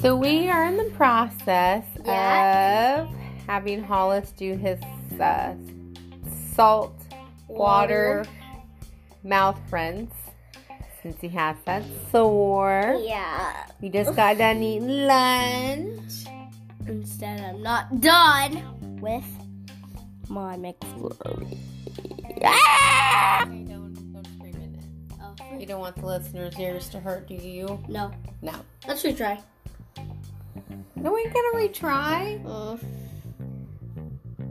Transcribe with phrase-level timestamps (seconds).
[0.00, 3.02] So we are in the process Yeah.
[3.02, 3.08] of
[3.46, 4.80] having Hollis do his
[5.20, 5.54] uh,
[6.54, 6.92] salt
[7.46, 8.24] water
[9.22, 10.12] mouth rinse
[11.02, 12.96] since he has that sore.
[13.00, 13.66] Yeah.
[13.80, 16.26] We just got done eating lunch.
[16.88, 19.24] Instead, I'm not done with
[20.28, 21.58] my McFlurry.
[22.44, 23.46] Ah!
[25.58, 27.78] You don't want the listeners' ears to hurt, do you?
[27.88, 28.10] no.
[28.40, 28.52] No.
[28.86, 29.40] Let's retry.
[30.96, 32.42] No, we gonna retry.
[32.46, 32.76] Uh,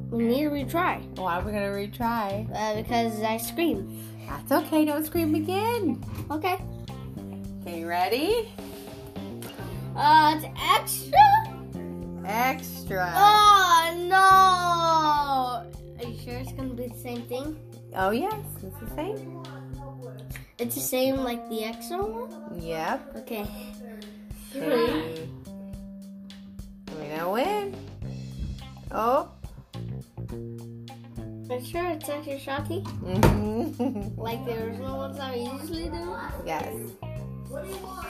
[0.10, 2.50] we need to retry Why are we gonna retry?
[2.54, 3.90] uh, because I screamed.
[4.28, 4.86] That's okay.
[4.86, 6.04] Don't scream again.
[6.30, 6.58] Okay.
[7.62, 8.52] Okay, ready?
[9.96, 12.26] Uh, it's extra.
[12.26, 13.14] Extra.
[13.16, 16.06] Oh no!
[16.06, 17.58] Are you sure it's gonna be the same thing?
[17.96, 18.34] Oh yes,
[18.64, 19.41] it's the same.
[20.62, 22.62] It's the same like the extra one.
[22.62, 23.16] Yep.
[23.26, 23.48] Okay.
[24.52, 25.26] Three.
[26.94, 27.76] We're gonna win.
[28.92, 29.32] Oh.
[31.50, 32.82] Are you sure it's extra shocky?
[33.02, 34.16] Mhm.
[34.20, 36.16] Like the original ones I usually do?
[36.46, 36.70] yes.
[37.50, 38.06] What do you want?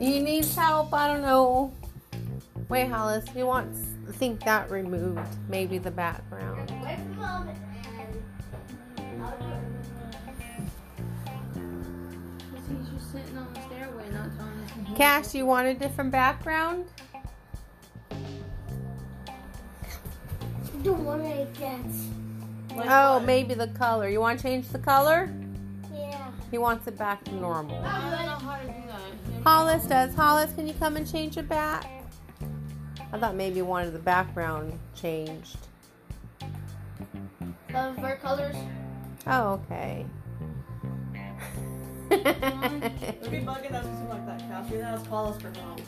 [0.00, 0.92] You need help?
[0.92, 1.72] I don't know.
[2.72, 5.20] Wait, Hollis, he wants I think that removed.
[5.50, 6.72] Maybe the background.
[6.82, 7.58] Wait for mom and
[9.22, 9.44] I'll do
[12.70, 14.70] He's just sitting on the stairway, not telling us.
[14.74, 16.86] when he- Cash, you want a different background?
[18.10, 18.22] it.
[20.82, 22.88] The one I get.
[22.88, 24.08] Oh, maybe the color.
[24.08, 25.30] You want to change the color?
[25.94, 26.30] Yeah.
[26.50, 27.84] He wants it back to normal.
[27.84, 29.42] I don't know how to do that.
[29.44, 30.14] Hollis does.
[30.14, 32.01] Hollis, can you come and change it back?
[33.12, 35.58] I thought maybe one of the background changed.
[37.74, 38.56] Of our colors.
[39.26, 40.06] Oh, okay.
[42.10, 44.76] It'd be bugging us or like that, Cassie.
[44.78, 45.80] That was call for help.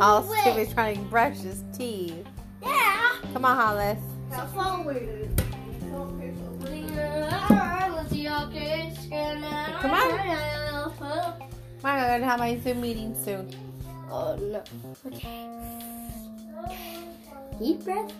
[0.00, 0.70] All Wait.
[0.72, 2.26] Trying to brush his teeth.
[2.62, 3.12] Yeah.
[3.32, 3.98] Come on, Hollis.
[4.30, 5.30] So forward.
[9.80, 10.10] Come on.
[11.82, 13.54] My God, have my Zoom meeting soon.
[14.10, 14.62] Oh no.
[15.06, 15.93] Okay.
[17.58, 18.12] Deep breath.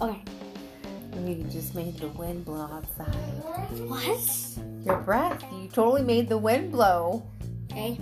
[0.00, 0.22] Okay.
[1.24, 3.06] You just made the wind blow outside.
[3.88, 4.58] What?
[4.84, 5.42] Your breath.
[5.52, 7.26] You totally made the wind blow.
[7.72, 7.98] Okay.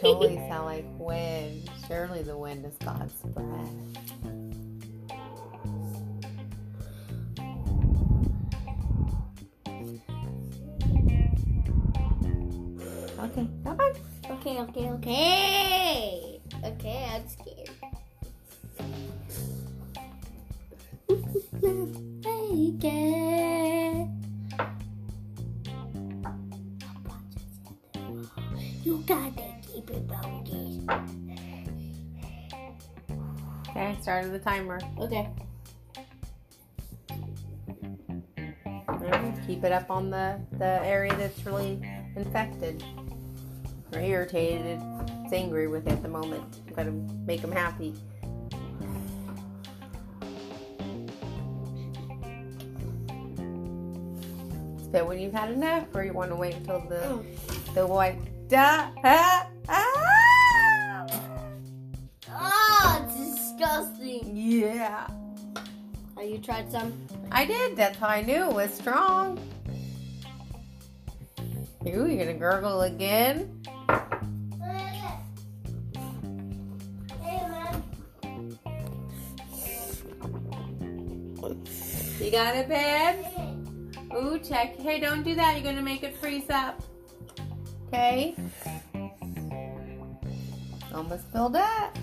[0.00, 1.70] Totally sound like wind.
[1.88, 3.70] Surely the wind is God's breath.
[13.36, 13.92] Okay, come on.
[14.30, 16.40] Okay, okay, okay.
[16.64, 17.68] Okay, I'm scared.
[21.60, 24.08] Make it.
[28.84, 30.88] You gotta keep it focused.
[33.68, 34.80] Okay, started the timer.
[34.98, 35.28] Okay.
[39.46, 41.78] Keep it up on the, the area that's really
[42.16, 42.82] infected
[43.96, 44.80] or irritated.
[45.24, 46.74] It's angry with it at the moment.
[46.76, 47.94] Gotta make them happy.
[54.82, 57.24] Spit when you've had enough, or you want to wait until the
[57.74, 58.18] the white.
[58.48, 61.06] Da, ha, ah!
[62.30, 64.36] Oh, disgusting.
[64.36, 65.08] Yeah,
[66.16, 66.92] Have you tried some?
[67.32, 67.76] I did.
[67.76, 69.40] That's how I knew it was strong.
[71.88, 73.62] Ooh, you gonna gurgle again?
[82.26, 83.24] You got it, babe?
[84.12, 84.76] Ooh, check.
[84.80, 85.54] Hey, don't do that.
[85.54, 86.82] You're gonna make it freeze up.
[87.86, 88.34] Okay?
[90.92, 91.96] Almost filled up.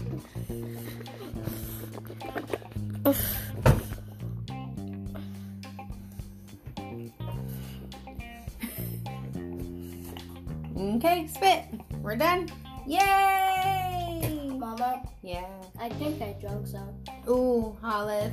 [10.78, 11.66] Okay, spit.
[12.02, 12.48] We're done.
[12.88, 14.56] Yay!
[14.58, 15.50] Mama, Yeah.
[15.78, 16.96] I think I drunk some.
[17.28, 18.32] Ooh, Hollis.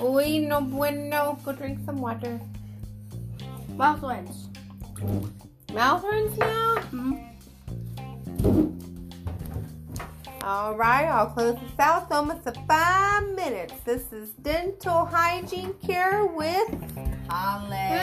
[0.00, 1.38] Uy, no bueno.
[1.44, 2.40] Go drink some water.
[3.76, 4.48] Mouth rinse.
[5.72, 6.74] Mouth rinse now?
[6.92, 7.26] Mm-hmm.
[10.42, 12.10] All right, I'll close this out.
[12.10, 13.74] Almost to five minutes.
[13.84, 16.68] This is dental hygiene care with
[17.28, 18.00] Holly.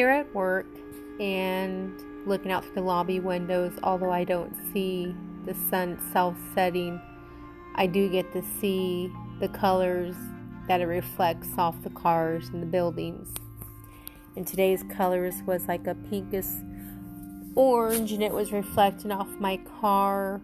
[0.00, 0.64] Here at work
[1.20, 1.92] and
[2.26, 5.14] looking out through the lobby windows, although I don't see
[5.44, 6.98] the sun itself setting,
[7.74, 10.16] I do get to see the colors
[10.68, 13.28] that it reflects off the cars and the buildings.
[14.36, 16.46] And today's colors was like a pinkish
[17.54, 20.40] orange and it was reflecting off my car.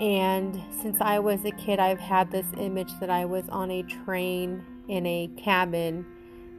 [0.00, 3.82] And since I was a kid, I've had this image that I was on a
[3.82, 6.06] train in a cabin,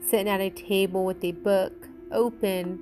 [0.09, 2.79] sitting at a table with a book open.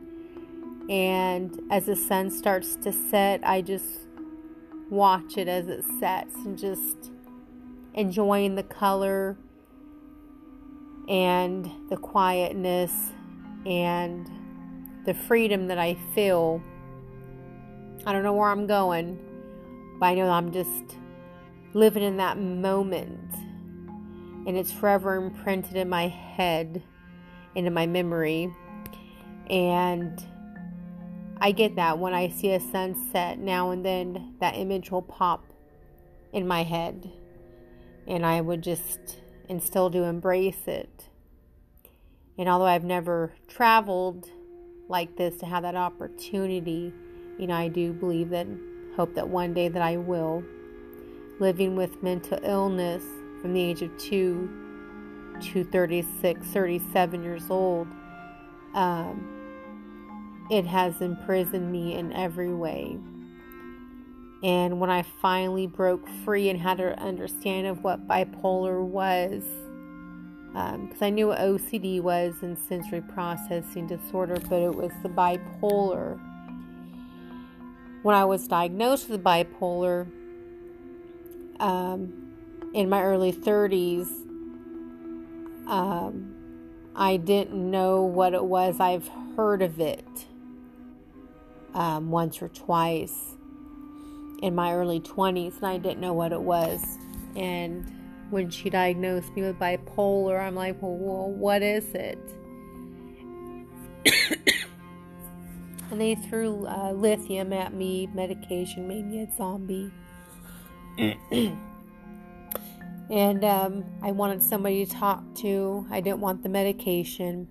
[0.90, 3.86] And as the sun starts to set, I just
[4.90, 7.12] watch it as it sets and just
[7.94, 9.38] enjoying the color
[11.08, 12.92] and the quietness
[13.66, 14.30] and
[15.06, 16.62] the freedom that I feel.
[18.06, 19.20] I don't know where I'm going,
[20.00, 20.98] but I know I'm just
[21.74, 23.34] living in that moment.
[24.48, 26.84] And it's forever imprinted in my head
[27.56, 28.54] and in my memory.
[29.50, 30.24] And
[31.40, 35.44] I get that when I see a sunset now and then, that image will pop
[36.32, 37.12] in my head.
[38.08, 39.18] And I would just,
[39.50, 41.10] and still do embrace it.
[42.38, 44.30] And although I've never traveled
[44.88, 46.94] like this to have that opportunity,
[47.38, 48.48] you know, I do believe that,
[48.96, 50.44] hope that one day that I will.
[51.40, 53.04] Living with mental illness
[53.42, 54.50] from the age of two
[55.40, 57.88] to 36, 37 years old,
[58.74, 62.98] um, it has imprisoned me in every way.
[64.44, 69.44] And when I finally broke free and had an understanding of what bipolar was,
[70.52, 75.10] because um, I knew what OCD was and sensory processing disorder, but it was the
[75.10, 76.20] bipolar.
[78.02, 80.08] When I was diagnosed with bipolar
[81.60, 82.34] um,
[82.74, 84.10] in my early 30s,
[85.72, 86.36] um,
[86.96, 88.80] I didn't know what it was.
[88.80, 90.06] I've heard of it
[91.74, 93.38] um, once or twice
[94.44, 96.98] in my early 20s, and I didn't know what it was.
[97.38, 97.90] And
[98.32, 102.20] when she diagnosed me with bipolar, I'm like, well, well what is it?
[105.90, 109.90] and they threw uh, lithium at me, medication made me a zombie.
[113.12, 115.86] and um, I wanted somebody to talk to.
[115.92, 117.50] I didn't want the medication.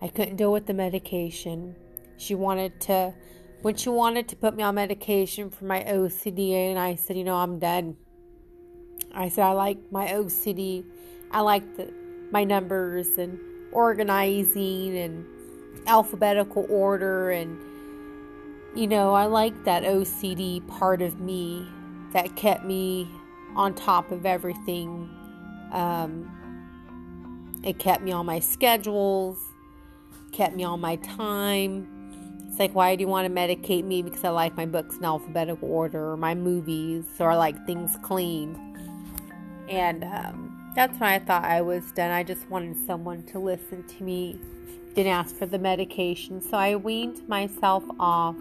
[0.00, 1.76] I couldn't deal with the medication.
[2.16, 3.12] She wanted to,
[3.60, 7.24] when she wanted to put me on medication for my OCD, and I said, you
[7.24, 7.98] know, I'm done.
[9.14, 10.86] I said, I like my OCD.
[11.30, 11.92] I like the,
[12.30, 13.38] my numbers and
[13.72, 15.26] organizing and
[15.86, 17.30] alphabetical order.
[17.30, 17.60] And,
[18.74, 21.68] you know, I like that OCD part of me
[22.14, 23.06] that kept me
[23.56, 25.08] on top of everything.
[25.72, 26.30] Um,
[27.64, 29.38] it kept me on my schedules,
[30.32, 31.88] kept me on my time.
[32.48, 34.02] It's like, why do you want to medicate me?
[34.02, 37.96] Because I like my books in alphabetical order, or my movies, or I like things
[38.02, 38.58] clean.
[39.68, 42.10] And um, that's when I thought I was done.
[42.10, 44.38] I just wanted someone to listen to me,
[44.94, 46.42] didn't ask for the medication.
[46.42, 48.36] So I weaned myself off.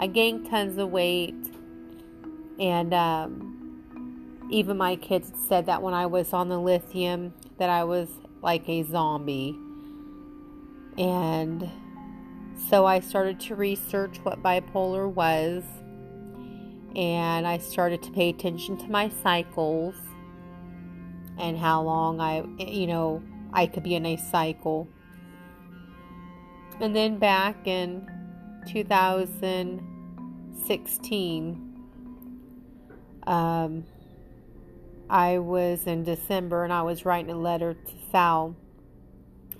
[0.00, 1.36] I gained tons of weight.
[2.58, 3.57] And um,
[4.50, 8.08] even my kids said that when I was on the lithium, that I was
[8.42, 9.56] like a zombie.
[10.96, 11.70] And
[12.68, 15.62] so I started to research what bipolar was.
[16.96, 19.94] And I started to pay attention to my cycles
[21.38, 24.88] and how long I, you know, I could be in a cycle.
[26.80, 28.08] And then back in
[28.66, 31.64] 2016,
[33.26, 33.84] um,
[35.10, 38.56] I was in December and I was writing a letter to Sal,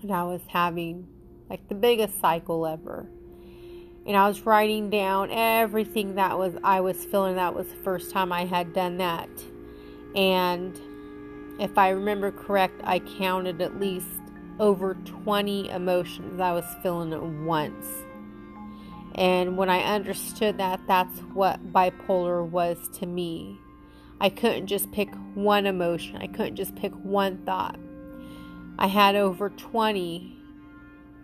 [0.02, 1.08] and I was having
[1.48, 3.06] like the biggest cycle ever.
[4.06, 7.36] And I was writing down everything that was I was feeling.
[7.36, 9.28] That was the first time I had done that.
[10.14, 10.78] And
[11.60, 14.06] if I remember correct, I counted at least
[14.58, 17.86] over 20 emotions I was feeling at once.
[19.14, 23.60] And when I understood that, that's what bipolar was to me.
[24.20, 27.78] I couldn't just pick one emotion, I couldn't just pick one thought.
[28.78, 30.38] I had over 20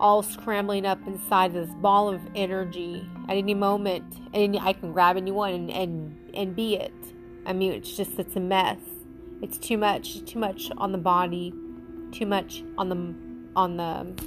[0.00, 4.04] all scrambling up inside this ball of energy at any moment.
[4.32, 6.92] And I can grab anyone and, and, and be it.
[7.46, 8.78] I mean, it's just, it's a mess.
[9.40, 11.52] It's too much, too much on the body,
[12.12, 13.14] too much on the,
[13.56, 14.22] on the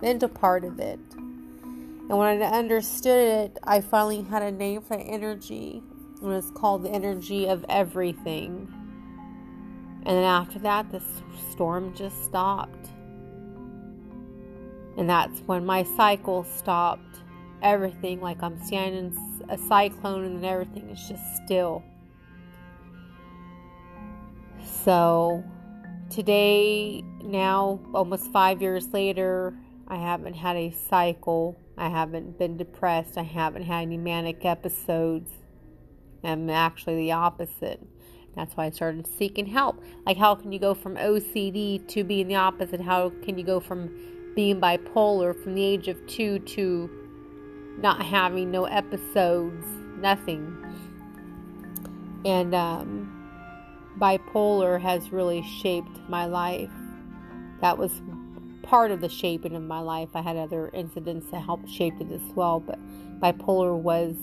[0.00, 1.00] mental part of it.
[1.12, 5.82] And when I understood it, I finally had a name for energy.
[6.22, 8.72] It was called the energy of everything.
[10.04, 11.02] And then after that, the
[11.50, 12.88] storm just stopped.
[14.96, 17.20] And that's when my cycle stopped.
[17.62, 21.82] Everything, like I'm standing in a cyclone and then everything is just still.
[24.64, 25.44] So
[26.10, 29.54] today, now, almost five years later,
[29.88, 31.58] I haven't had a cycle.
[31.76, 33.18] I haven't been depressed.
[33.18, 35.30] I haven't had any manic episodes.
[36.24, 37.80] I'm actually the opposite.
[38.36, 39.82] That's why I started seeking help.
[40.06, 42.80] Like, how can you go from OCD to being the opposite?
[42.80, 43.90] How can you go from
[44.34, 46.90] being bipolar from the age of two to
[47.78, 49.66] not having no episodes,
[49.98, 50.56] nothing?
[52.24, 53.20] And um,
[53.98, 56.70] bipolar has really shaped my life.
[57.60, 58.00] That was
[58.62, 60.10] part of the shaping of my life.
[60.14, 62.78] I had other incidents that helped shape it as well, but
[63.20, 64.14] bipolar was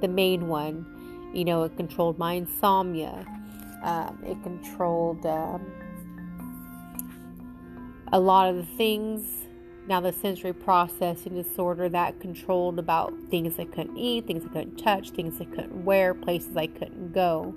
[0.00, 0.97] the main one.
[1.32, 3.26] You know, it controlled my insomnia.
[3.82, 5.66] Um, it controlled um,
[8.12, 9.24] a lot of the things.
[9.86, 14.76] Now, the sensory processing disorder that controlled about things I couldn't eat, things I couldn't
[14.76, 17.54] touch, things I couldn't wear, places I couldn't go.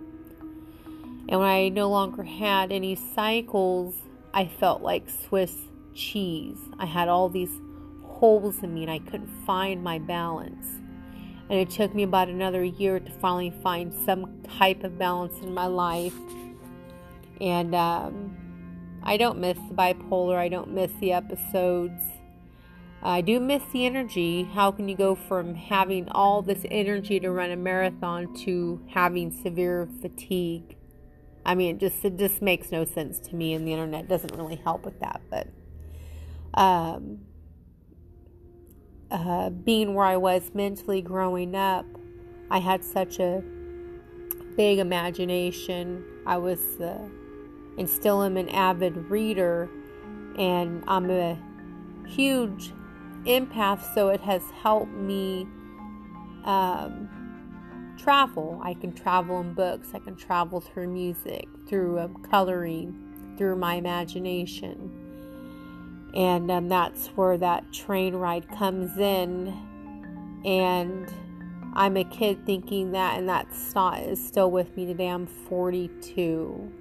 [1.28, 3.96] And when I no longer had any cycles,
[4.34, 5.56] I felt like Swiss
[5.94, 6.58] cheese.
[6.80, 7.60] I had all these
[8.04, 10.81] holes in me and I couldn't find my balance.
[11.52, 15.54] And it took me about another year to finally find some type of balance in
[15.54, 16.16] my life.
[17.42, 18.38] And um,
[19.04, 22.02] I don't miss the bipolar, I don't miss the episodes.
[23.04, 24.44] I do miss the energy.
[24.44, 29.30] How can you go from having all this energy to run a marathon to having
[29.30, 30.78] severe fatigue?
[31.46, 34.38] I mean, it just it just makes no sense to me, and the internet doesn't
[34.38, 35.20] really help with that.
[35.30, 35.48] But
[36.54, 37.26] um,
[39.12, 41.86] uh, being where I was mentally growing up,
[42.50, 43.44] I had such a
[44.56, 46.04] big imagination.
[46.26, 47.08] I was uh,
[47.78, 49.70] and still am an avid reader,
[50.38, 51.38] and I'm a
[52.08, 52.74] huge
[53.26, 55.48] empath, so it has helped me
[56.44, 57.10] um,
[57.98, 58.60] travel.
[58.64, 63.76] I can travel in books, I can travel through music, through um, coloring, through my
[63.76, 65.01] imagination.
[66.14, 69.58] And um, that's where that train ride comes in.
[70.44, 71.12] And
[71.74, 75.08] I'm a kid thinking that, and that thought is still with me today.
[75.08, 76.72] I'm 42.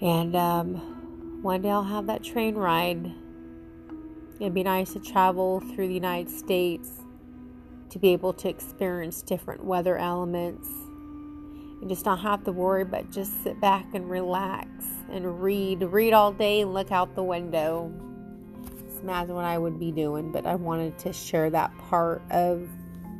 [0.00, 3.12] And um, one day I'll have that train ride.
[4.38, 6.90] It'd be nice to travel through the United States
[7.90, 10.68] to be able to experience different weather elements
[11.84, 14.66] and just not have to worry, but just sit back and relax
[15.10, 15.82] and read.
[15.82, 17.92] Read all day and look out the window.
[18.86, 22.66] Just imagine what I would be doing, but I wanted to share that part of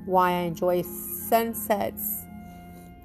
[0.06, 2.22] why I enjoy sunsets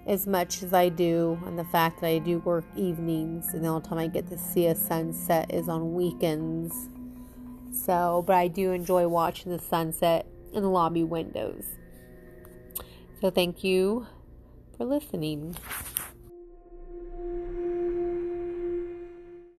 [0.08, 3.68] as much as I do, and the fact that I do work evenings, and the
[3.68, 6.74] only time I get to see a sunset is on weekends.
[7.74, 11.66] So, but I do enjoy watching the sunset in the lobby windows.
[13.20, 14.08] So, thank you
[14.79, 15.57] for listening.